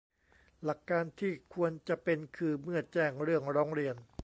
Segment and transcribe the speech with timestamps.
[0.63, 3.95] หลักการที่ควรจะเป็นคือ เมื่อแจ้งเรื่องร้องเรียน